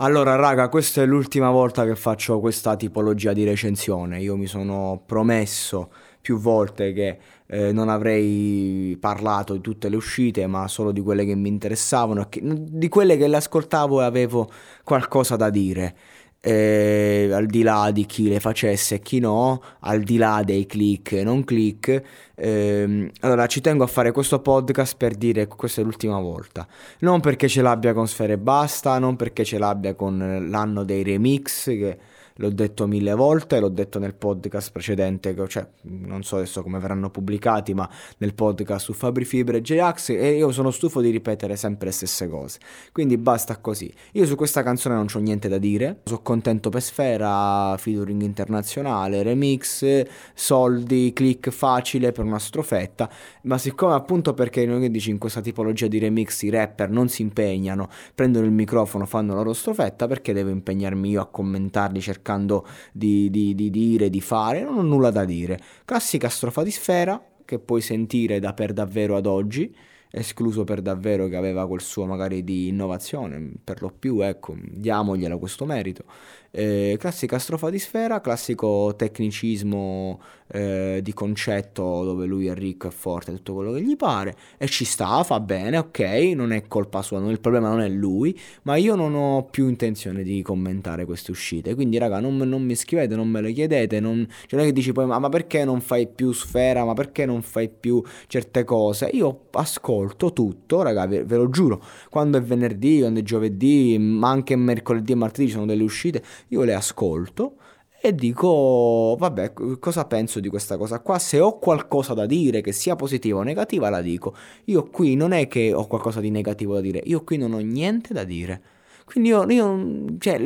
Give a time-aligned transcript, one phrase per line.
[0.00, 4.20] Allora, raga, questa è l'ultima volta che faccio questa tipologia di recensione.
[4.20, 10.46] Io mi sono promesso più volte che eh, non avrei parlato di tutte le uscite,
[10.46, 14.48] ma solo di quelle che mi interessavano, che, di quelle che le ascoltavo e avevo
[14.84, 15.96] qualcosa da dire
[16.40, 20.66] eh, al di là di chi le facesse e chi no, al di là dei
[20.66, 22.02] click e non click.
[22.34, 26.66] Ehm, allora ci tengo a fare questo podcast per dire che questa è l'ultima volta.
[27.00, 31.64] Non perché ce l'abbia con Sfere Basta, non perché ce l'abbia con l'anno dei remix,
[31.64, 31.98] che
[32.40, 37.10] l'ho detto mille volte, l'ho detto nel podcast precedente, cioè non so adesso come verranno
[37.10, 41.56] pubblicati, ma nel podcast su Fabri Fibre e J-Ax e io sono stufo di ripetere
[41.56, 42.58] sempre le stesse cose.
[42.92, 43.92] Quindi basta così.
[44.12, 49.22] Io su questa canzone non ho niente da dire, sono contento per Sfera, featuring internazionale,
[49.22, 53.10] remix, soldi, click facile per una strofetta,
[53.42, 57.22] ma siccome appunto perché noi dici in questa tipologia di remix i rapper non si
[57.22, 62.26] impegnano, prendono il microfono, fanno la loro strofetta, perché devo impegnarmi io a commentarli, cercare
[62.28, 65.58] cercando di, di, di dire, di fare, non ho nulla da dire.
[65.84, 69.74] Classica strofa di sfera che puoi sentire da per davvero ad oggi
[70.10, 75.38] escluso per davvero che aveva quel suo magari di innovazione, per lo più, ecco, diamoglielo
[75.38, 76.04] questo merito.
[76.50, 80.18] Eh, classica strofa di sfera, classico tecnicismo
[80.48, 84.66] eh, di concetto dove lui è ricco e forte, tutto quello che gli pare, e
[84.66, 85.98] ci sta, fa bene, ok,
[86.34, 89.68] non è colpa sua, non, il problema non è lui, ma io non ho più
[89.68, 94.00] intenzione di commentare queste uscite, quindi raga non, non mi scrivete, non me le chiedete,
[94.00, 96.94] non, cioè non è che dici poi ma, ma perché non fai più sfera, ma
[96.94, 102.38] perché non fai più certe cose, io ascolto tutto, raga, ve, ve lo giuro, quando
[102.38, 106.62] è venerdì, quando è giovedì, ma anche mercoledì e martedì ci sono delle uscite, io
[106.62, 107.56] le ascolto
[108.00, 111.18] e dico, vabbè, cosa penso di questa cosa qua?
[111.18, 114.36] Se ho qualcosa da dire, che sia positiva o negativa, la dico.
[114.66, 117.58] Io qui non è che ho qualcosa di negativo da dire, io qui non ho
[117.58, 118.62] niente da dire.
[119.08, 120.38] Quindi io, io cioè,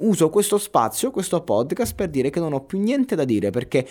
[0.00, 3.86] uso questo spazio, questo podcast per dire che non ho più niente da dire perché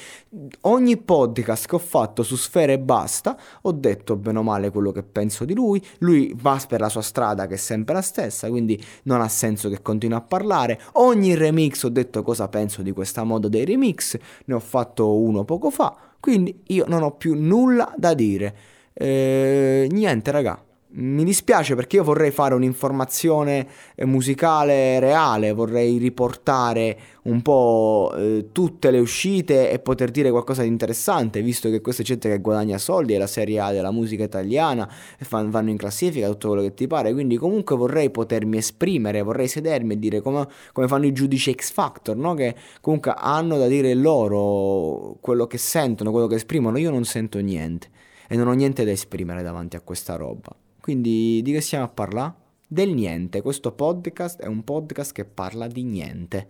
[0.62, 4.92] ogni podcast che ho fatto su Sfere e basta ho detto bene o male quello
[4.92, 8.48] che penso di lui, lui va per la sua strada che è sempre la stessa,
[8.48, 10.80] quindi non ha senso che continui a parlare.
[10.94, 15.44] Ogni remix ho detto cosa penso di questa moda dei remix, ne ho fatto uno
[15.46, 18.56] poco fa, quindi io non ho più nulla da dire.
[18.94, 20.62] Eh, niente raga,
[20.92, 28.48] mi dispiace perché io vorrei fare un'informazione eh, musicale reale, vorrei riportare un po' eh,
[28.52, 32.80] tutte le uscite e poter dire qualcosa di interessante, visto che questa gente che guadagna
[32.80, 36.74] soldi, è la serie A della musica italiana, fan, vanno in classifica, tutto quello che
[36.74, 41.12] ti pare, quindi comunque vorrei potermi esprimere, vorrei sedermi e dire come, come fanno i
[41.12, 42.34] giudici X Factor, no?
[42.34, 47.38] che comunque hanno da dire loro quello che sentono, quello che esprimono, io non sento
[47.40, 47.90] niente
[48.28, 50.56] e non ho niente da esprimere davanti a questa roba.
[50.90, 52.34] Quindi di che stiamo a parlare?
[52.66, 53.44] Del niente.
[53.44, 56.48] Questo podcast è un podcast che parla di niente.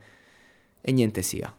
[0.79, 1.53] E niente sia.